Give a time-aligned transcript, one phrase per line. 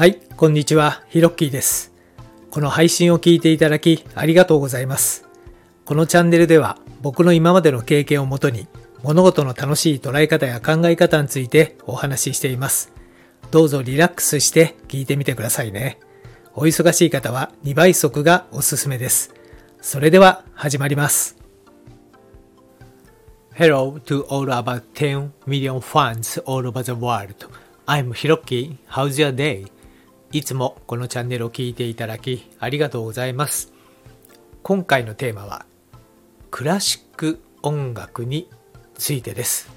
[0.00, 1.92] はい、こんにちは、ヒロッキーです。
[2.50, 5.28] この配信を聞いていただきありがとうございます。
[5.84, 8.66] このチャンネルでは僕の今までの経験をもとに
[9.02, 12.94] 物事の楽しい捉え方や考え方についてお話ししています。
[13.50, 15.98] どうぞリラックスして聞いてみてくださいね。
[16.54, 19.34] お忙しい方は2倍速がおすすめです。
[19.82, 21.36] それでは始まります。
[23.54, 27.34] Hello to all about 10 million fans all over the world.
[27.84, 28.78] I'm Hiroki.
[28.88, 29.70] How's your day?
[30.32, 33.72] いつもこのチャンネルを聞いていただきありがとうございます。
[34.62, 35.66] 今回のテーマは
[36.52, 38.48] クラシック音楽に
[38.94, 39.68] ついてです。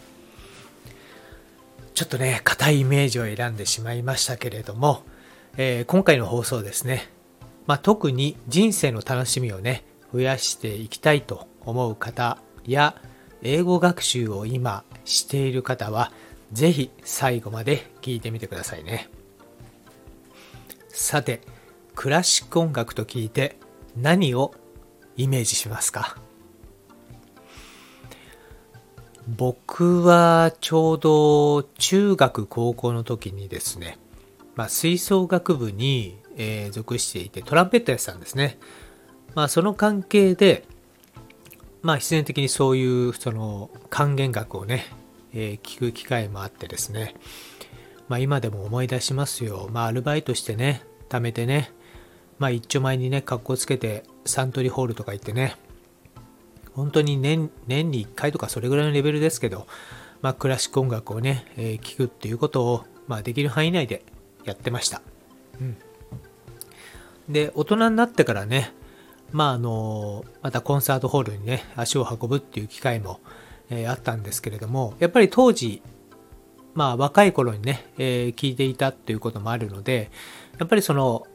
[1.96, 5.02] ちょっとね、硬いイメージを選んでしまいましたけれども、
[5.58, 7.10] えー今回の放送ですね、
[7.66, 9.84] まあ、特に人生の楽しみをね、
[10.14, 12.96] 増やしていきたいと思う方や、
[13.42, 16.12] 英語学習を今している方は、
[16.52, 19.10] ぜひ最後まで聞いてみてくださいね。
[20.96, 21.42] さて、
[21.96, 23.58] クラシック音楽と聞いて
[23.98, 24.54] 何を
[25.18, 26.18] イメージしますか？
[29.28, 33.98] 僕はちょうど中学高校の時にですね、
[34.54, 38.60] まあ、吹奏楽部に、えー属していてトランペットやってたんですね。
[39.34, 40.64] まあその関係で、
[41.82, 44.86] まあ必然的にそういうその管弦楽をね、
[45.34, 47.16] えー聞く機会もあってですね、
[48.08, 49.70] まあ今でも思い出しますよ。
[49.72, 51.72] まあアルバイトしてね、貯めてね、
[52.40, 55.56] まあ一丁前にね、格好つけてサントリーホールとか行ってね、
[56.74, 59.68] 本当に年年に1回とかそれぐらいのレベルですけど、
[60.22, 64.04] まあクラシック音楽をね、えー聞くっていうことを、まあできる範囲内で
[64.44, 65.02] やってました。
[65.62, 65.78] うん。
[67.30, 68.74] で、大人になってからね、
[69.32, 73.20] まああの、またコンサートホールにね、足を運ぶっていう機会も、
[73.70, 75.82] えーあったんですけれども、やっぱり当時、
[76.74, 80.12] まあ若い頃にね、えー聞いていたっていうこともあるので、
[80.60, 81.28] やっぱりその、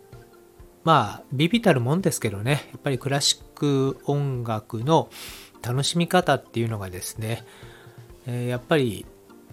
[0.84, 5.10] まあ、ビビたるもんですけどね、やっぱりクラシック音楽の
[5.62, 7.44] 楽しみ方っていうのがですね、
[8.26, 9.06] えーやっぱり、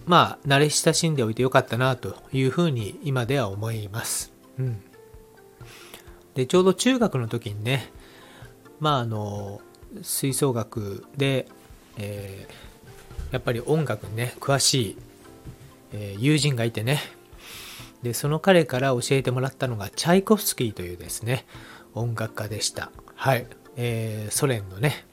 [0.06, 4.32] まあ、慣れ親しんでおいてよかったなというふうに今では思います。
[4.58, 4.80] うん。
[6.34, 7.90] で、ちょうど中学の時にね、
[8.78, 9.60] まあ、あの、
[10.02, 11.48] 吹奏楽で、
[11.98, 12.66] えー
[13.32, 14.98] やっぱり音楽にね、詳しい、
[15.96, 17.00] えー友人がいてね、
[18.02, 21.46] で、その彼から教えてもらったのが、チャイコフスキーというですね、
[21.94, 22.92] 音楽家でした。
[23.14, 23.46] はい。
[23.76, 25.04] えーソ連のね、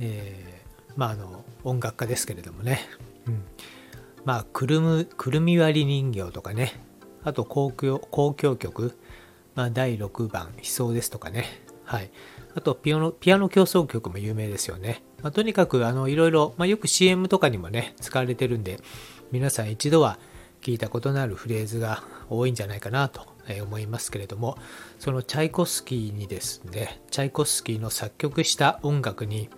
[0.00, 2.80] えーまあ、あの、音楽家ですけれどもね、
[3.26, 3.44] うん。
[4.24, 6.80] まあ、くるむ、くるみ割り人形とかね、
[7.22, 8.98] あと交響、交響曲、
[9.54, 11.44] まあ、第6番、悲壮ですとかね、
[11.88, 12.10] はい。
[12.54, 15.02] あとピアノ、ピアノ競争曲も有名ですよね。
[15.22, 18.78] まあ、とにかく、あの、いろいろ、まあ、よく CM とかにもね、使われてるんで、
[19.32, 20.18] 皆さん一度は
[20.60, 23.22] 聞いたことのあるフレーズが多いんじゃないかなと
[23.62, 24.58] 思いますけれども、
[24.98, 29.48] そのチャイコスキーにですね、チャイコスキーの作曲した音楽に、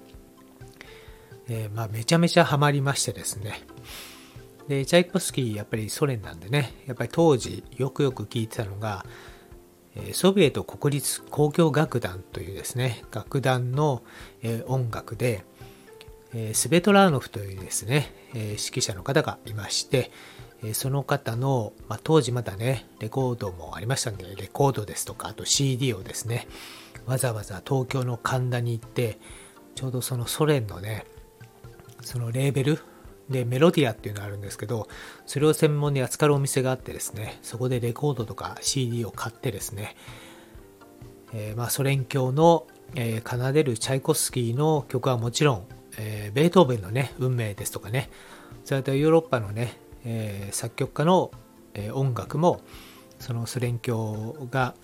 [1.48, 3.60] えーまあ、めちゃめちゃハマりましてですね。
[4.68, 9.04] で、チャイコスキー、やっぱりソ連なんでね、やっぱり当時よくよく聞いてたのが、
[10.12, 14.02] ソビエト国立交響楽団というですね、楽団の、
[14.66, 15.44] 音楽で、
[16.52, 20.10] スベトラーノフというですね、指揮者の方がいまして、
[20.74, 26.46] その方の、まあ、当時まだね、レコードもありましたんで、レコードですとか、あと CD をですね、
[27.06, 29.18] わざわざ東京の神田に行って、
[29.74, 31.04] ちょうどそのソ連のね、
[32.02, 32.78] そのレーベル
[33.30, 34.88] でメロディアっていうのがあるんですけど、
[35.24, 39.96] それを専門に扱うお店があってですね、そこでレコードとか CD を買ってですね、
[41.32, 48.10] えーまあ、ソ連教の、えー奏でるチャイコフスキーの曲はもちろん、えーベートーベンのね、運命ですとかね、
[48.64, 51.30] それとヨーロッパのね、え作曲家の、
[51.74, 52.60] え音楽も、
[53.20, 54.74] そのソ連教が、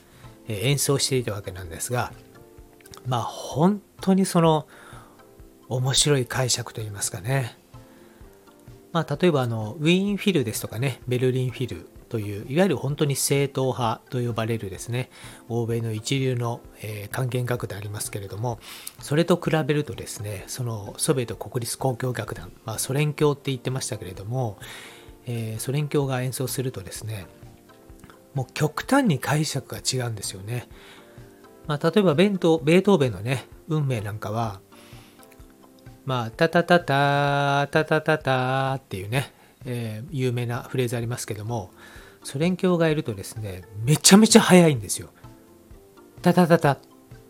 [0.49, 2.13] 演奏していたわけなんですが、
[3.07, 4.67] まあ本当にその
[5.69, 7.59] 面白い解釈といいますかね、
[8.97, 15.11] まあ、例えばあのウィーンフィルですとかねベルリンフィルといういわゆる本当に正統派と呼ばれるですね
[15.51, 18.59] 欧米の一流の、えー管弦楽団ありますけれども
[19.01, 24.57] それと比べるとですねそのソビエト国立交響楽団、まあ、ソ連教って言ってましたけれども、
[25.27, 27.27] えーソ連教が演奏するとですね
[28.33, 30.69] もう極端に解釈が違うんですよね、
[31.67, 34.63] まあ、例えばベントベートーベンのね運命なんかは
[36.07, 39.33] まあ、タタタタ、タタタタっていうね、
[39.65, 41.71] えー、有名なフレーズありますけども、
[42.23, 45.09] ソ連教がいるとですね、めちゃめちゃ早いんですよ。
[46.23, 46.79] タタタタ、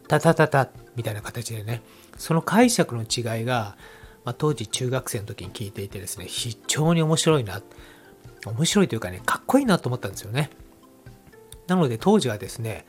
[0.08, 1.82] タタタタ、みたいな形でね、
[2.18, 3.78] その解釈の違いが、
[4.26, 7.62] まあ、当時中学生の時に聞いていてですね、非常に面白いな、
[8.44, 10.50] 面白いというかね、かっこいいなと思ったんですよね。
[11.66, 12.84] なので当時はですね、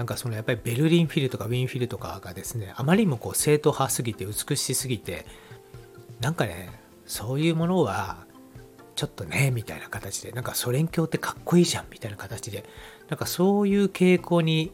[0.00, 5.26] なんかそのやっぱりベルリンフィルとかウィンフィルとかがですね、あまりにもこう正統派すぎて美しすぎて、
[6.20, 6.70] なんかね、
[7.04, 8.24] そういうものは
[8.94, 12.64] ちょっとね、みたいな形で、なんかソ連教ってかっこいいじゃん、みたいな形で、
[13.10, 14.72] なんかそういう傾向に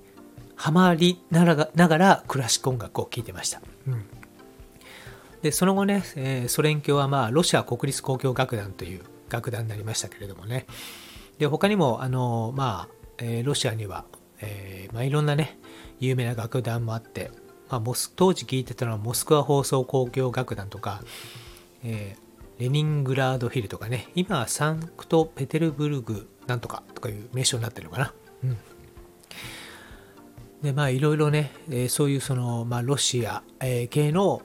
[0.55, 3.61] はまりながらクラシック音楽を聴いてました。
[3.89, 4.05] うん
[5.43, 10.67] でその後ね、えー、ソ連教はまあロシア国立交響楽団という楽団になりましたけれどもね
[11.39, 14.05] で他にもあのまあ、え、ロシアには、
[14.41, 15.59] えー、まあ、いろんなね
[15.99, 17.31] 有名な楽団もあって、
[17.69, 21.03] まあ、モス当時聴いてたのはモスクワ放送交響楽団とか、
[21.85, 22.17] え
[22.59, 28.59] レニングラードフィルとかね今はサンクトペテルブルグなんとかとかいう名称になってるのかな、うん
[30.63, 34.41] でまあいろいろね、えー、そういうその、まあ、ロシア、えー、系の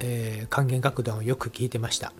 [0.00, 2.12] えー、管弦楽団をよく聴いてました。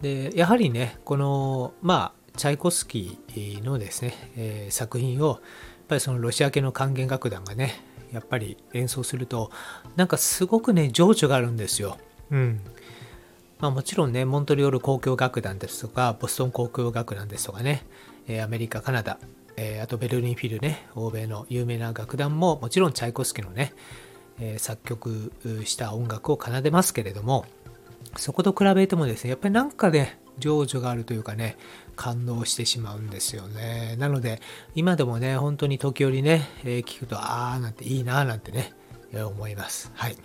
[0.00, 5.40] で、やはりね、この、まあ、チャイコスキーのですね、えー、作品を、
[5.82, 7.74] っぱりそのロシア系の管弦楽団がね、
[8.12, 9.50] やっぱり演奏すると、
[9.96, 11.98] なんかすごくね、情緒があるんですよ。
[12.30, 12.60] うん。
[13.60, 17.84] まあもちろんね、モントリオール交響楽団ですとか、ボストン交響楽団ですとかね
[18.26, 19.18] え、アメリカ、カナダ
[19.56, 23.72] え、あとベルリンフィルね、欧米の有名な楽団も、もちろんチャイコスキーのね、
[24.40, 25.32] え作曲
[25.64, 27.44] した音楽を奏でますけれども
[28.16, 31.56] そこと比べてもですねやっぱりなんかね情緒があるというかね
[31.96, 33.96] 感動してしまうんですよね。
[33.98, 34.40] なので
[34.74, 38.72] 今でもね本当に時折ね、え聞くとああなんていいななんてね
[39.14, 39.90] 思います。
[39.94, 40.16] はい。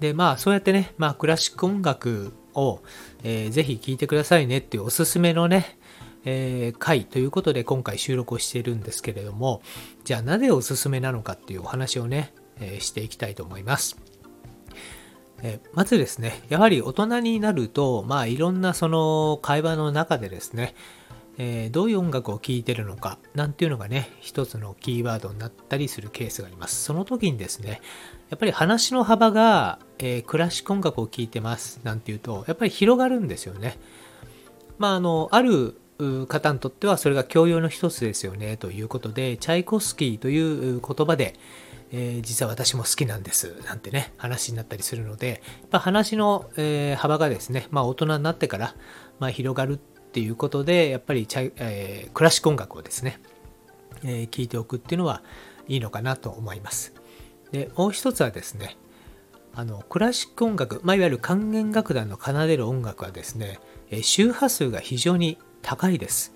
[0.00, 2.80] でまあそうやってね、まあ、クラシック音楽を、
[3.24, 5.76] えー、ぜひ聴いてくださいねっていうおすすめのね
[6.24, 9.62] えー、回ということで今回収録をしているんですけれども
[10.04, 13.96] じゃあなぜおすすめなのかっていうお話をね、えしていきたいと思います。
[15.42, 20.74] えまずですね、やはり大人になると、まあいろんなその会話の中でですね、
[21.38, 26.82] えー、どういう音楽を聴いてるのかなんていうのがね、一つのキーワードになったりするケースがあります。
[26.82, 27.80] その時にですね、
[28.30, 33.78] やっぱり話の幅が、えー、クラシック音楽を聴いてますなんていうと、やっぱり広がるんですよね。
[34.78, 35.80] まああの、ある
[36.26, 41.34] 方にとってはそれが教養の一つですよねということで、チャイコスキーという言葉で、
[41.90, 48.74] えー、実は私も好きなんですなんてね話になったりするのでやっぱ話の、えー、幅がですね、まあ、大人になってから、
[49.18, 53.20] まあ、広がるっていうことでやっぱり、えー、クラシック音楽をですね、
[54.04, 55.22] えー、聞いておくっていうのは
[55.66, 56.94] いいのかなと思います。
[57.52, 58.76] でもう一つはですね
[59.54, 63.58] あのクラシック音楽、まあ、いわゆる管弦楽団の奏でる音楽はですね
[64.02, 66.34] 周波数が非常に高いです。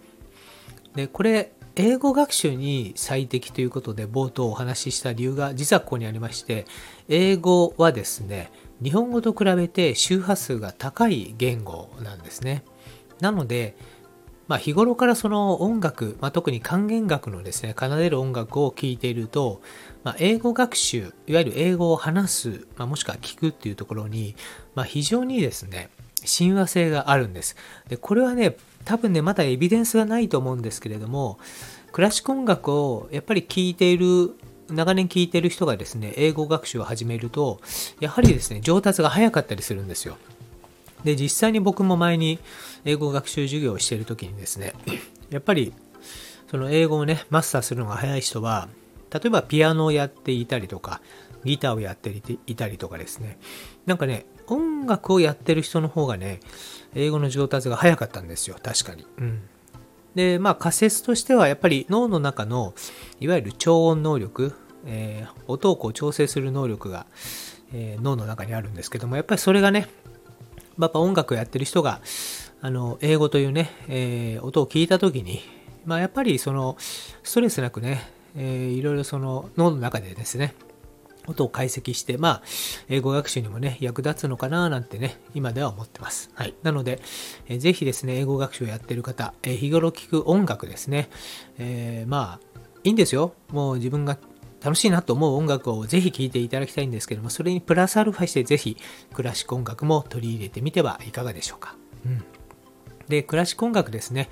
[0.94, 6.66] でこれ英語学習に最適ということで冒頭お話しした理由が実はここにありまして
[7.08, 8.52] 英語はですね
[8.82, 12.64] 日本語と比べて周波数が高い言語なんですね。
[13.20, 13.76] なので、
[14.48, 19.62] まあ、日頃からその音楽、まあ、特に管弦楽のですね奏でる音楽を聴いていると、
[20.02, 24.34] まあ、英語学習いわゆる英語を話す、まもしくは聞くっていうところに、
[24.74, 25.88] ま非常にですね
[26.24, 27.56] 親和性があるんです。
[27.88, 31.38] でこれはね多分ねまだエビデンスがないと思うんですけれども
[31.93, 34.34] クラシック音楽をやっぱり聴いている
[34.70, 37.61] 長年聴いている人がですね英語学習を始めると
[38.00, 40.17] やはりですね上達が早かったりするんですよ。
[41.05, 42.39] で実際に僕も前に
[42.84, 44.72] 英語学習授業をしている時にですね
[45.31, 45.72] やっぱり
[46.51, 48.69] その英語をねマスターするのが早い人は
[49.12, 51.00] 例えばピアノをやっていたりとか
[51.44, 52.14] ギターをやって
[52.46, 53.38] いたりとかですね。
[53.86, 56.40] なんかね音楽をやってる人の方がね
[56.94, 58.56] 英語の上達が早かったんですよ。
[58.62, 59.42] 確かに、うん、
[60.14, 62.74] でまあ仮説としてはやっぱり脳の中の
[63.20, 64.54] いわゆる超音能力、
[64.86, 67.06] えー、音をこう調整する能力が、
[67.72, 69.88] えー、脳の中にあるんですけどもやっぱりそれがね
[70.78, 72.00] やっぱ音楽をやってる人が
[72.60, 75.40] あの英語というね、えー、音を聞いた時に、
[75.84, 80.55] まあ、やっぱりそのストレスなくね、えー、いろいろその脳の中でですね
[81.27, 82.43] 音を解析して、まあ、
[82.89, 86.31] 英語学習にもね、役立つのかななんてね、今では思ってます。
[86.34, 86.55] はい。
[86.62, 87.01] なので、
[87.46, 91.08] えー、ぜひですね、英語学習をやってる方、えー、日頃聴く音楽ですね、
[91.58, 93.34] えー、まあ、いいんですよ。
[93.51, 94.19] もう自分が
[94.62, 98.77] 楽しいなと思う音楽をぜひ聴いていただきたいんですけども、それにプラスアルファしてぜひ
[99.12, 101.77] クラシック音楽も取り入れてみてはいかがでしょうか。
[102.05, 102.24] うん。
[103.08, 104.29] で、クラシック音楽ですね。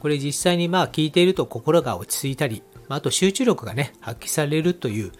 [0.00, 5.12] これ実際にまあ聴いていると心が落ち着いたり、あと集中力がね、発揮されるという、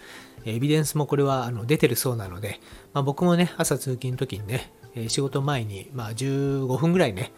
[0.45, 2.59] エビデンスもこれはあの出てるそうなので、
[2.93, 4.71] まあ、僕もね、朝通勤の時にね、
[5.07, 7.31] 仕事前にまあ15分ぐらいね、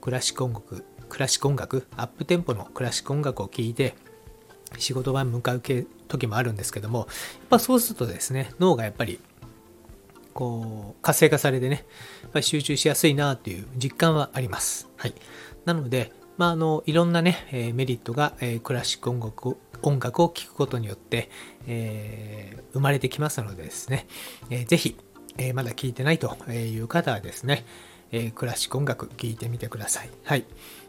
[0.00, 3.94] クラシック音楽、クラシック音楽、アップテンポのクラシック音楽を聴いて、
[4.78, 5.62] 仕事場に向かう
[6.08, 7.08] 時もあるんですけども、やっ
[7.48, 9.18] ぱそうするとですね、脳がやっぱり、
[10.32, 11.84] こう、活性化されてね、
[12.22, 14.88] やっぱり集中しやすいなっていう実感はあります。
[14.96, 15.14] はい。
[15.64, 21.30] なので、まあ、あのいろんなね、メリットが、クラシック音楽を音楽を聴くことによって、
[21.66, 24.06] えー、生まれてきますのでですね、
[24.50, 24.96] えー、ぜひ、
[25.38, 27.64] えー、まだ聴いてないという方はですね、
[28.12, 30.10] え、クラシック音楽聴いてみてください。
[30.24, 30.44] はい。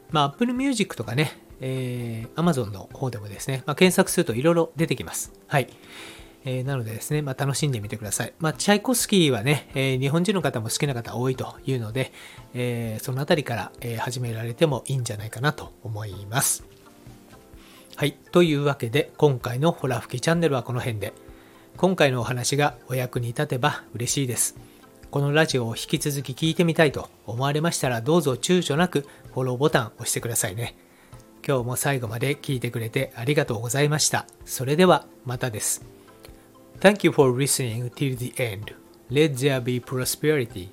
[0.10, 5.32] まあ、Apple Music とかね、えー、Amazon の方でもですね、まあ、検索するといろいろ出てきます。
[5.48, 5.70] はい。
[6.44, 8.34] えー、なのでですね、まあ、楽しんでみてください。
[8.40, 12.12] まあ、チャイコスキーはね、えー、日本人の方も好きな方多いというので、
[12.56, 16.81] えー、そのあたりから、え始められてもいいんじゃないかなと思います。
[18.02, 18.14] はい。
[18.32, 21.14] というわけで、今回のホラ吹きチャンネルはこの辺で。
[21.78, 24.58] 今回のお話がお役に立てば嬉しいです。
[25.12, 29.06] このラジオを引き続き聞いてみたいと思われましたら、どうぞ躊躇なく
[29.36, 30.76] フォローボタン押してくださいね。
[31.48, 34.26] 今日も最後まで聞いてくれてありがとうございました。
[34.46, 35.86] それではまたです。
[36.80, 38.74] Thank you for listening till the end.
[39.12, 40.70] Let there be prosperity.